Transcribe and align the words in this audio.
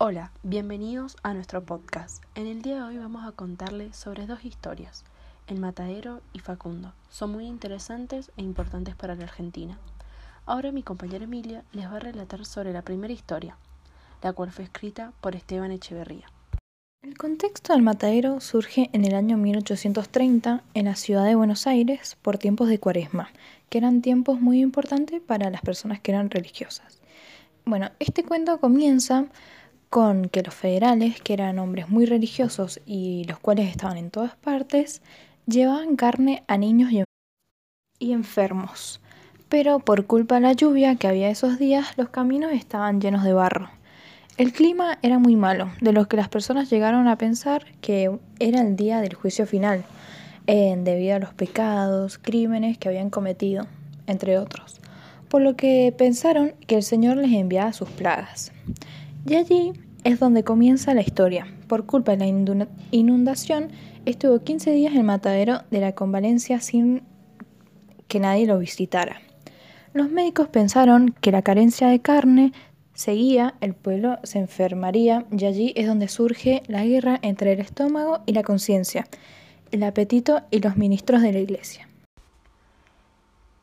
Hola, 0.00 0.30
bienvenidos 0.44 1.16
a 1.24 1.34
nuestro 1.34 1.64
podcast. 1.64 2.22
En 2.36 2.46
el 2.46 2.62
día 2.62 2.76
de 2.76 2.82
hoy 2.82 2.98
vamos 2.98 3.26
a 3.26 3.32
contarles 3.32 3.96
sobre 3.96 4.26
dos 4.26 4.44
historias, 4.44 5.02
El 5.48 5.58
Matadero 5.58 6.20
y 6.32 6.38
Facundo. 6.38 6.92
Son 7.10 7.32
muy 7.32 7.46
interesantes 7.46 8.30
e 8.36 8.42
importantes 8.42 8.94
para 8.94 9.16
la 9.16 9.24
Argentina. 9.24 9.76
Ahora 10.46 10.70
mi 10.70 10.84
compañera 10.84 11.24
Emilia 11.24 11.64
les 11.72 11.86
va 11.86 11.96
a 11.96 11.98
relatar 11.98 12.46
sobre 12.46 12.72
la 12.72 12.82
primera 12.82 13.12
historia, 13.12 13.56
la 14.22 14.32
cual 14.32 14.52
fue 14.52 14.66
escrita 14.66 15.12
por 15.20 15.34
Esteban 15.34 15.72
Echeverría. 15.72 16.30
El 17.02 17.18
contexto 17.18 17.72
del 17.72 17.82
matadero 17.82 18.38
surge 18.38 18.90
en 18.92 19.04
el 19.04 19.16
año 19.16 19.36
1830 19.36 20.62
en 20.74 20.84
la 20.84 20.94
ciudad 20.94 21.24
de 21.24 21.34
Buenos 21.34 21.66
Aires 21.66 22.16
por 22.22 22.38
tiempos 22.38 22.68
de 22.68 22.78
cuaresma, 22.78 23.30
que 23.68 23.78
eran 23.78 24.00
tiempos 24.00 24.40
muy 24.40 24.60
importantes 24.60 25.20
para 25.20 25.50
las 25.50 25.62
personas 25.62 25.98
que 25.98 26.12
eran 26.12 26.30
religiosas. 26.30 27.00
Bueno, 27.64 27.90
este 27.98 28.22
cuento 28.22 28.60
comienza 28.60 29.26
con 29.90 30.28
que 30.28 30.42
los 30.42 30.54
federales, 30.54 31.20
que 31.20 31.32
eran 31.32 31.58
hombres 31.58 31.88
muy 31.88 32.06
religiosos 32.06 32.80
y 32.84 33.24
los 33.24 33.38
cuales 33.38 33.70
estaban 33.70 33.96
en 33.96 34.10
todas 34.10 34.36
partes, 34.36 35.02
llevaban 35.46 35.96
carne 35.96 36.42
a 36.46 36.58
niños 36.58 36.90
y 37.98 38.12
enfermos. 38.12 39.00
Pero 39.48 39.78
por 39.78 40.06
culpa 40.06 40.34
de 40.34 40.42
la 40.42 40.52
lluvia 40.52 40.96
que 40.96 41.08
había 41.08 41.30
esos 41.30 41.58
días, 41.58 41.96
los 41.96 42.10
caminos 42.10 42.52
estaban 42.52 43.00
llenos 43.00 43.24
de 43.24 43.32
barro. 43.32 43.70
El 44.36 44.52
clima 44.52 44.98
era 45.02 45.18
muy 45.18 45.36
malo, 45.36 45.72
de 45.80 45.92
lo 45.92 46.06
que 46.06 46.16
las 46.16 46.28
personas 46.28 46.70
llegaron 46.70 47.08
a 47.08 47.16
pensar 47.16 47.64
que 47.80 48.18
era 48.38 48.60
el 48.60 48.76
día 48.76 49.00
del 49.00 49.14
juicio 49.14 49.46
final, 49.46 49.84
debido 50.46 51.16
a 51.16 51.18
los 51.18 51.34
pecados, 51.34 52.18
crímenes 52.18 52.78
que 52.78 52.88
habían 52.88 53.10
cometido, 53.10 53.66
entre 54.06 54.38
otros, 54.38 54.80
por 55.28 55.42
lo 55.42 55.56
que 55.56 55.92
pensaron 55.96 56.52
que 56.66 56.76
el 56.76 56.82
Señor 56.82 57.16
les 57.16 57.32
enviaba 57.32 57.72
sus 57.72 57.88
plagas. 57.88 58.52
Y 59.26 59.34
allí 59.34 59.72
es 60.04 60.20
donde 60.20 60.44
comienza 60.44 60.94
la 60.94 61.02
historia. 61.02 61.46
Por 61.66 61.86
culpa 61.86 62.16
de 62.16 62.18
la 62.18 62.66
inundación, 62.90 63.70
estuvo 64.06 64.38
15 64.40 64.70
días 64.72 64.92
en 64.92 64.98
el 64.98 65.04
matadero 65.04 65.62
de 65.70 65.80
la 65.80 65.92
convalencia 65.92 66.60
sin 66.60 67.02
que 68.06 68.20
nadie 68.20 68.46
lo 68.46 68.58
visitara. 68.58 69.20
Los 69.92 70.10
médicos 70.10 70.48
pensaron 70.48 71.14
que 71.20 71.32
la 71.32 71.42
carencia 71.42 71.88
de 71.88 72.00
carne 72.00 72.52
seguía, 72.94 73.54
el 73.60 73.74
pueblo 73.74 74.18
se 74.22 74.38
enfermaría 74.38 75.26
y 75.30 75.44
allí 75.44 75.72
es 75.76 75.86
donde 75.86 76.08
surge 76.08 76.62
la 76.66 76.84
guerra 76.84 77.18
entre 77.22 77.52
el 77.52 77.60
estómago 77.60 78.20
y 78.26 78.32
la 78.32 78.42
conciencia, 78.42 79.06
el 79.70 79.82
apetito 79.82 80.42
y 80.50 80.60
los 80.60 80.76
ministros 80.76 81.22
de 81.22 81.32
la 81.32 81.38
iglesia. 81.38 81.88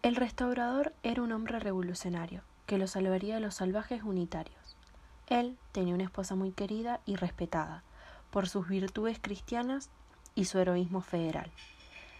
El 0.03 0.15
restaurador 0.15 0.93
era 1.03 1.21
un 1.21 1.31
hombre 1.31 1.59
revolucionario 1.59 2.41
que 2.65 2.77
lo 2.77 2.87
salvaría 2.87 3.35
de 3.35 3.41
los 3.41 3.55
salvajes 3.55 4.03
unitarios. 4.03 4.64
Él 5.27 5.57
tenía 5.71 5.95
una 5.95 6.03
esposa 6.03 6.35
muy 6.35 6.51
querida 6.51 7.01
y 7.05 7.15
respetada 7.15 7.83
por 8.29 8.47
sus 8.47 8.67
virtudes 8.67 9.17
cristianas 9.19 9.89
y 10.35 10.45
su 10.45 10.59
heroísmo 10.59 11.01
federal. 11.01 11.49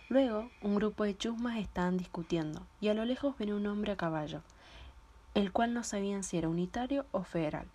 Luego, 0.10 0.50
un 0.62 0.76
grupo 0.76 1.04
de 1.04 1.18
chusmas 1.18 1.58
estaban 1.58 1.98
discutiendo, 1.98 2.66
y 2.80 2.88
a 2.88 2.94
lo 2.94 3.06
lejos 3.06 3.38
venía 3.38 3.56
un 3.56 3.68
hombre 3.68 3.92
a 3.92 3.98
caballo, 3.98 4.42
el 5.34 5.52
cual 5.52 5.74
no 5.74 5.84
sabían 5.84 6.24
si 6.24 6.38
era 6.38 6.48
unitario 6.48 7.06
o 7.12 7.24
federal, 7.24 7.68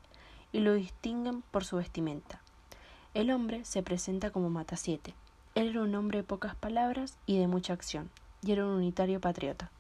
y 0.53 0.61
lo 0.61 0.75
distinguen 0.75 1.43
por 1.43 1.65
su 1.65 1.77
vestimenta. 1.77 2.41
El 3.15 3.31
hombre 3.31 3.65
se 3.65 3.83
presenta 3.83 4.31
como 4.31 4.51
Matasiete. 4.51 5.15
Él 5.55 5.71
era 5.71 5.83
un 5.83 5.95
hombre 5.95 6.19
de 6.19 6.25
pocas 6.25 6.55
palabras 6.55 7.19
y 7.27 7.39
de 7.39 7.49
mucha 7.49 7.73
acción, 7.73 8.11
y 8.43 8.53
era 8.53 8.65
un 8.65 8.73
unitario 8.73 9.21
patriota. 9.21 9.71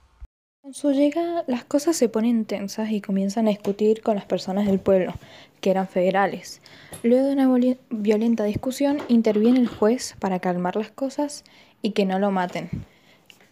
Con 0.62 0.74
su 0.74 0.90
llegada, 0.92 1.42
las 1.46 1.64
cosas 1.64 1.96
se 1.96 2.10
ponen 2.10 2.44
tensas 2.44 2.90
y 2.90 3.00
comienzan 3.00 3.46
a 3.46 3.50
discutir 3.50 4.02
con 4.02 4.14
las 4.14 4.26
personas 4.26 4.66
del 4.66 4.78
pueblo, 4.78 5.14
que 5.62 5.70
eran 5.70 5.88
federales. 5.88 6.60
Luego 7.02 7.28
de 7.28 7.32
una 7.32 7.76
violenta 7.88 8.44
discusión, 8.44 8.98
interviene 9.08 9.58
el 9.58 9.68
juez 9.68 10.16
para 10.18 10.38
calmar 10.38 10.76
las 10.76 10.90
cosas 10.90 11.44
y 11.80 11.92
que 11.92 12.04
no 12.04 12.18
lo 12.18 12.30
maten. 12.30 12.68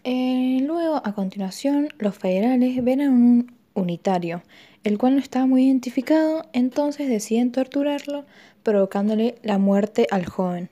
Eh, 0.03 0.59
luego, 0.61 1.01
a 1.03 1.15
continuación, 1.15 1.89
los 1.97 2.15
federales 2.15 2.83
ven 2.83 3.01
a 3.01 3.09
un 3.09 3.55
unitario, 3.73 4.43
el 4.83 4.99
cual 4.99 5.15
no 5.15 5.19
estaba 5.19 5.47
muy 5.47 5.65
identificado, 5.65 6.45
entonces 6.53 7.09
deciden 7.09 7.51
torturarlo, 7.51 8.25
provocándole 8.61 9.39
la 9.41 9.57
muerte 9.57 10.05
al 10.11 10.27
joven, 10.27 10.69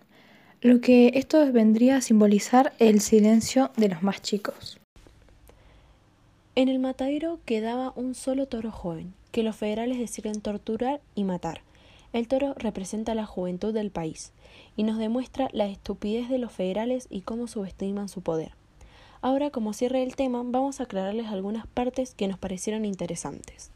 lo 0.62 0.82
que 0.82 1.14
esto 1.16 1.52
vendría 1.52 1.98
a 1.98 2.02
simbolizar 2.02 2.74
el 2.78 3.02
silencio 3.02 3.72
de 3.76 3.90
los 3.90 4.04
más 4.04 4.22
chicos. 4.22 4.80
En 6.58 6.70
el 6.70 6.80
matadero 6.80 7.40
quedaba 7.46 7.94
un 7.96 8.16
solo 8.16 8.48
toro 8.48 8.72
joven, 8.72 9.14
que 9.32 9.44
los 9.44 9.56
federales 9.56 10.00
deciden 10.00 10.42
torturar 10.42 11.02
y 11.14 11.24
matar. 11.24 11.62
El 12.14 12.28
toro 12.28 12.56
representa 12.58 13.14
la 13.14 13.28
juventud 13.28 13.76
del 13.76 13.92
país 13.92 14.32
y 14.76 14.82
nos 14.82 14.98
demuestra 14.98 15.50
la 15.54 15.68
estupidez 15.68 16.30
de 16.30 16.40
los 16.40 16.52
federales 16.52 17.06
y 17.12 17.22
cómo 17.22 17.46
subestiman 17.46 18.10
su 18.10 18.22
poder. 18.22 18.54
Ahora, 19.22 19.52
como 19.52 19.74
cierre 19.74 20.00
del 20.00 20.16
tema, 20.16 20.42
vamos 20.44 20.80
a 20.80 20.86
aclararles 20.86 21.28
algunas 21.28 21.68
partes 21.68 22.16
que 22.16 22.28
nos 22.28 22.40
parecieron 22.40 22.86
interesantes. 22.86 23.70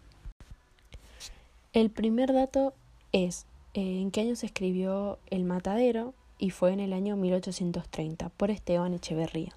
El 1.74 1.92
primer 1.92 2.34
dato 2.34 2.74
es 3.12 3.46
eh, 3.76 4.02
en 4.02 4.10
qué 4.10 4.22
año 4.22 4.36
se 4.36 4.48
escribió 4.48 5.20
El 5.30 5.44
Matadero 5.44 6.16
y 6.40 6.50
fue 6.50 6.74
en 6.74 6.80
el 6.80 6.94
año 6.94 7.16
1830 7.16 8.30
por 8.30 8.50
Esteban 8.50 8.96
Echeverría. 8.96 9.56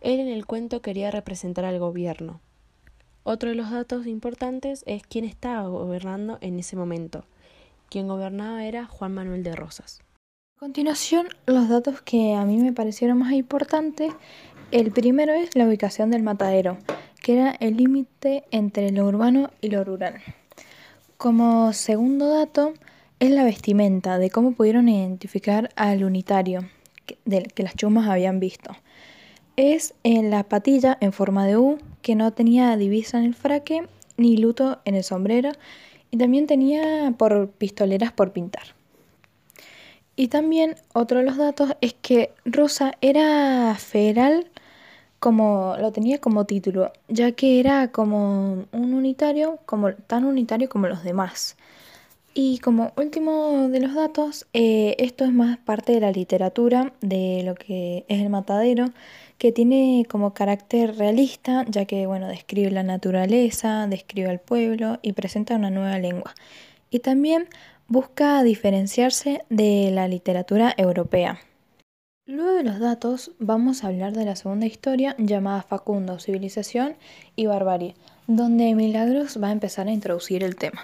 Él 0.00 0.20
en 0.20 0.28
el 0.28 0.46
cuento 0.46 0.82
quería 0.82 1.10
representar 1.10 1.64
al 1.64 1.78
gobierno. 1.78 2.40
Otro 3.22 3.48
de 3.48 3.56
los 3.56 3.70
datos 3.70 4.06
importantes 4.06 4.84
es 4.86 5.02
quién 5.02 5.24
estaba 5.24 5.66
gobernando 5.68 6.38
en 6.40 6.58
ese 6.58 6.76
momento. 6.76 7.24
Quien 7.88 8.08
gobernaba 8.08 8.64
era 8.64 8.86
Juan 8.86 9.14
Manuel 9.14 9.42
de 9.42 9.56
Rosas. 9.56 10.00
A 10.56 10.60
continuación, 10.60 11.28
los 11.46 11.68
datos 11.68 12.00
que 12.02 12.34
a 12.34 12.44
mí 12.44 12.58
me 12.58 12.72
parecieron 12.72 13.18
más 13.18 13.32
importantes 13.32 14.12
el 14.72 14.90
primero 14.90 15.32
es 15.32 15.54
la 15.54 15.64
ubicación 15.64 16.10
del 16.10 16.24
matadero, 16.24 16.78
que 17.22 17.34
era 17.34 17.50
el 17.60 17.76
límite 17.76 18.42
entre 18.50 18.90
lo 18.90 19.06
urbano 19.06 19.50
y 19.60 19.68
lo 19.68 19.84
rural. 19.84 20.20
Como 21.16 21.72
segundo 21.72 22.28
dato, 22.28 22.74
es 23.20 23.30
la 23.30 23.44
vestimenta, 23.44 24.18
de 24.18 24.28
cómo 24.28 24.52
pudieron 24.52 24.88
identificar 24.88 25.70
al 25.76 26.02
unitario 26.02 26.68
que, 27.06 27.16
que 27.54 27.62
las 27.62 27.76
chumas 27.76 28.08
habían 28.08 28.40
visto. 28.40 28.72
Es 29.56 29.94
en 30.02 30.30
la 30.30 30.44
patilla 30.44 30.98
en 31.00 31.12
forma 31.12 31.46
de 31.46 31.56
U, 31.56 31.78
que 32.02 32.14
no 32.14 32.32
tenía 32.32 32.76
divisa 32.76 33.18
en 33.18 33.24
el 33.24 33.34
fraque 33.34 33.86
ni 34.16 34.36
luto 34.36 34.80
en 34.84 34.94
el 34.94 35.04
sombrero, 35.04 35.50
y 36.10 36.18
también 36.18 36.46
tenía 36.46 37.12
por 37.18 37.48
pistoleras 37.50 38.12
por 38.12 38.32
pintar. 38.32 38.74
Y 40.14 40.28
también 40.28 40.76
otro 40.94 41.18
de 41.18 41.24
los 41.24 41.36
datos 41.36 41.76
es 41.80 41.94
que 41.94 42.32
Rosa 42.44 42.92
era 43.02 43.74
federal 43.78 44.50
como 45.18 45.76
lo 45.78 45.92
tenía 45.92 46.20
como 46.20 46.44
título, 46.44 46.92
ya 47.08 47.32
que 47.32 47.60
era 47.60 47.90
como 47.90 48.66
un 48.72 48.94
unitario, 48.94 49.58
como 49.66 49.92
tan 49.92 50.24
unitario 50.24 50.68
como 50.68 50.88
los 50.88 51.02
demás. 51.04 51.56
Y 52.38 52.58
como 52.58 52.92
último 52.98 53.70
de 53.70 53.80
los 53.80 53.94
datos, 53.94 54.46
eh, 54.52 54.94
esto 54.98 55.24
es 55.24 55.32
más 55.32 55.56
parte 55.56 55.92
de 55.92 56.00
la 56.00 56.12
literatura 56.12 56.92
de 57.00 57.42
lo 57.46 57.54
que 57.54 58.04
es 58.08 58.20
el 58.20 58.28
matadero, 58.28 58.90
que 59.38 59.52
tiene 59.52 60.04
como 60.06 60.34
carácter 60.34 60.98
realista, 60.98 61.64
ya 61.66 61.86
que 61.86 62.06
bueno, 62.06 62.28
describe 62.28 62.70
la 62.70 62.82
naturaleza, 62.82 63.86
describe 63.86 64.28
al 64.28 64.38
pueblo 64.38 64.98
y 65.00 65.14
presenta 65.14 65.56
una 65.56 65.70
nueva 65.70 65.98
lengua. 65.98 66.34
Y 66.90 66.98
también 66.98 67.48
busca 67.88 68.42
diferenciarse 68.42 69.46
de 69.48 69.90
la 69.90 70.06
literatura 70.06 70.74
europea. 70.76 71.38
Luego 72.26 72.52
de 72.52 72.64
los 72.64 72.78
datos, 72.80 73.30
vamos 73.38 73.82
a 73.82 73.86
hablar 73.86 74.12
de 74.12 74.26
la 74.26 74.36
segunda 74.36 74.66
historia 74.66 75.14
llamada 75.16 75.62
Facundo, 75.62 76.18
Civilización 76.18 76.96
y 77.34 77.46
Barbarie, 77.46 77.94
donde 78.26 78.74
Milagros 78.74 79.42
va 79.42 79.48
a 79.48 79.52
empezar 79.52 79.88
a 79.88 79.92
introducir 79.92 80.44
el 80.44 80.56
tema. 80.56 80.82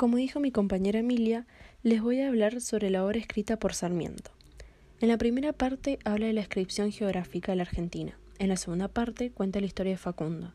Como 0.00 0.16
dijo 0.16 0.40
mi 0.40 0.50
compañera 0.50 1.00
Emilia, 1.00 1.46
les 1.82 2.00
voy 2.00 2.22
a 2.22 2.28
hablar 2.28 2.62
sobre 2.62 2.88
la 2.88 3.04
obra 3.04 3.18
escrita 3.18 3.58
por 3.58 3.74
Sarmiento. 3.74 4.30
En 4.98 5.08
la 5.08 5.18
primera 5.18 5.52
parte 5.52 5.98
habla 6.06 6.24
de 6.24 6.32
la 6.32 6.40
descripción 6.40 6.90
geográfica 6.90 7.52
de 7.52 7.56
la 7.56 7.64
Argentina, 7.64 8.18
en 8.38 8.48
la 8.48 8.56
segunda 8.56 8.88
parte 8.88 9.30
cuenta 9.30 9.60
la 9.60 9.66
historia 9.66 9.92
de 9.92 9.98
Facundo, 9.98 10.54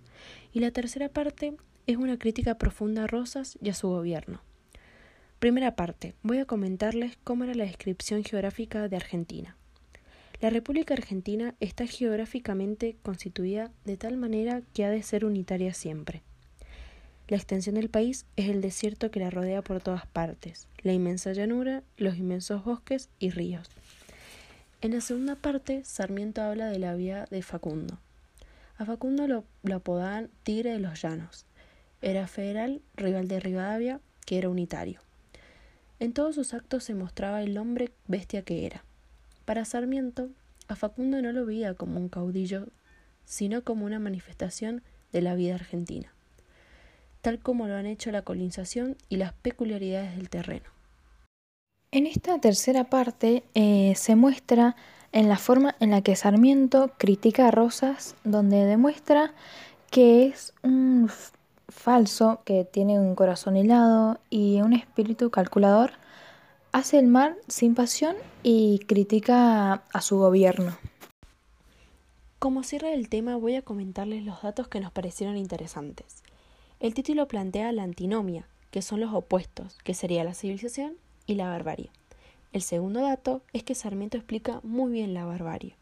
y 0.52 0.62
la 0.62 0.72
tercera 0.72 1.10
parte 1.10 1.56
es 1.86 1.98
una 1.98 2.18
crítica 2.18 2.58
profunda 2.58 3.04
a 3.04 3.08
Rosas 3.08 3.56
y 3.62 3.70
a 3.70 3.76
su 3.76 3.88
gobierno. 3.88 4.42
Primera 5.38 5.76
parte, 5.76 6.16
voy 6.24 6.40
a 6.40 6.46
comentarles 6.46 7.16
cómo 7.24 7.44
era 7.44 7.54
la 7.54 7.66
descripción 7.66 8.24
geográfica 8.24 8.90
de 8.90 8.96
Argentina. 8.96 9.56
La 10.42 10.50
República 10.50 10.96
Argentina 10.96 11.54
está 11.60 11.86
geográficamente 11.86 12.98
constituida 13.04 13.72
de 13.86 13.96
tal 13.96 14.18
manera 14.18 14.64
que 14.74 14.86
ha 14.86 14.90
de 14.90 15.04
ser 15.04 15.24
unitaria 15.24 15.76
siempre. 15.76 16.24
La 17.28 17.38
extensión 17.38 17.76
del 17.76 17.90
país 17.90 18.26
es 18.36 18.50
el 18.50 18.62
desierto 18.62 19.10
que 19.10 19.20
la 19.20 19.32
rodea 19.32 19.64
por 19.64 19.82
todas 19.82 20.06
partes, 20.06 20.68
la 20.84 20.94
inmensa 20.94 21.34
llanura, 21.34 21.82
los 21.98 22.18
inmensos 22.18 22.64
bosques 22.64 23.10
y 23.18 23.32
ríos. 23.32 23.68
En 24.82 24.94
la 24.94 25.02
segunda 25.02 25.36
parte, 25.36 25.84
Sarmiento 25.84 26.44
habla 26.44 26.68
de 26.68 26.78
la 26.78 26.94
vía 26.94 27.26
de 27.32 27.42
Facundo. 27.42 27.98
A 28.78 28.86
Facundo 28.86 29.28
lo, 29.28 29.44
lo 29.64 29.78
apodaban 29.78 30.30
Tigre 30.44 30.74
de 30.74 30.80
los 30.80 31.02
Llanos. 31.02 31.46
Era 32.04 32.28
federal, 32.28 32.82
rival 32.96 33.28
de 33.28 33.40
Rivadavia, 33.40 34.00
que 34.28 34.38
era 34.38 34.50
unitario. 34.50 35.00
En 36.00 36.14
todos 36.14 36.36
sus 36.36 36.54
actos 36.54 36.84
se 36.84 36.94
mostraba 36.94 37.42
el 37.42 37.58
hombre 37.58 37.92
bestia 38.08 38.44
que 38.44 38.66
era. 38.66 38.84
Para 39.46 39.66
Sarmiento, 39.66 40.30
a 40.68 40.76
Facundo 40.76 41.22
no 41.22 41.32
lo 41.32 41.46
veía 41.46 41.74
como 41.74 42.00
un 42.00 42.10
caudillo, 42.10 42.68
sino 43.26 43.64
como 43.64 43.86
una 43.86 44.00
manifestación 44.00 44.84
de 45.12 45.22
la 45.22 45.36
vida 45.36 45.56
argentina, 45.56 46.14
tal 47.26 47.40
como 47.40 47.66
lo 47.66 47.76
han 47.76 47.88
hecho 47.88 48.12
la 48.12 48.22
colonización 48.22 48.98
y 49.10 49.16
las 49.16 49.34
peculiaridades 49.34 50.16
del 50.16 50.30
terreno. 50.30 50.70
En 51.90 52.06
esta 52.06 52.38
tercera 52.40 52.84
parte 52.84 53.42
eh, 53.56 53.94
se 53.96 54.16
muestra 54.16 54.76
en 55.12 55.28
la 55.28 55.40
forma 55.40 55.76
en 55.80 55.90
la 55.90 56.04
que 56.04 56.16
Sarmiento 56.16 56.92
critica 57.00 57.48
a 57.48 57.52
Rosas, 57.52 58.14
donde 58.24 58.66
demuestra 58.66 59.34
que 59.90 60.28
es 60.28 60.54
un 60.62 61.10
falso, 61.68 62.42
que 62.46 62.64
tiene 62.64 63.00
un 63.00 63.16
corazón 63.16 63.56
helado 63.56 64.20
y 64.30 64.62
un 64.62 64.74
espíritu 64.74 65.32
calculador, 65.32 65.94
hace 66.74 67.00
el 67.00 67.08
mal 67.08 67.38
sin 67.48 67.74
pasión 67.74 68.16
y 68.44 68.82
critica 68.86 69.82
a 69.92 70.02
su 70.02 70.20
gobierno. 70.20 70.78
Como 72.38 72.62
cierre 72.62 72.92
del 72.92 73.10
tema 73.10 73.36
voy 73.36 73.56
a 73.56 73.64
comentarles 73.64 74.24
los 74.24 74.44
datos 74.44 74.68
que 74.68 74.80
nos 74.80 74.92
parecieron 74.92 75.38
interesantes. 75.38 76.22
El 76.86 76.94
título 76.94 77.28
plantea 77.28 77.72
la 77.72 77.82
antinomia, 77.82 78.48
que 78.70 78.84
son 78.84 79.00
los 79.00 79.12
opuestos, 79.12 79.80
que 79.84 79.96
sería 79.96 80.24
la 80.24 80.36
civilización 80.36 80.94
y 81.26 81.34
la 81.34 81.50
barbarie. 81.50 81.90
El 82.54 82.62
segundo 82.62 83.02
dato 83.02 83.42
es 83.54 83.64
que 83.64 83.74
Sarmiento 83.74 84.18
explica 84.18 84.60
muy 84.62 84.92
bien 84.92 85.16
la 85.16 85.26
barbarie. 85.26 85.74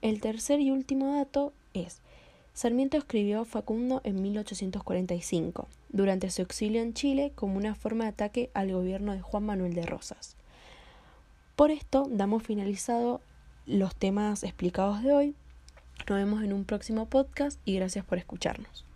El 0.00 0.22
tercer 0.22 0.60
y 0.60 0.70
último 0.70 1.12
dato 1.12 1.52
es 1.74 2.00
Sarmiento 2.54 2.96
escribió 2.96 3.44
Facundo 3.44 4.00
en 4.04 4.22
1845, 4.22 5.68
durante 5.90 6.30
su 6.30 6.40
exilio 6.40 6.80
en 6.80 6.94
Chile, 6.94 7.32
como 7.34 7.58
una 7.58 7.74
forma 7.74 8.04
de 8.04 8.10
ataque 8.10 8.50
al 8.54 8.72
gobierno 8.72 9.12
de 9.12 9.20
Juan 9.20 9.44
Manuel 9.44 9.74
de 9.74 9.84
Rosas. 9.84 10.34
Por 11.56 11.70
esto 11.70 12.08
damos 12.10 12.42
finalizado 12.42 13.20
los 13.66 13.94
temas 13.94 14.44
explicados 14.44 15.02
de 15.02 15.12
hoy. 15.12 15.34
Nos 16.08 16.16
vemos 16.16 16.42
en 16.42 16.54
un 16.54 16.64
próximo 16.64 17.04
podcast 17.04 17.60
y 17.66 17.74
gracias 17.74 18.06
por 18.06 18.16
escucharnos. 18.16 18.86